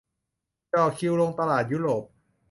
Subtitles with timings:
[0.71, 2.03] จ่อคิวลงตลาดยุโรป